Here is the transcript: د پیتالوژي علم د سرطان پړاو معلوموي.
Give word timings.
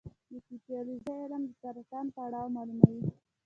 د 0.31 0.33
پیتالوژي 0.47 1.11
علم 1.21 1.41
د 1.47 1.51
سرطان 1.61 2.05
پړاو 2.15 2.53
معلوموي. 2.55 3.09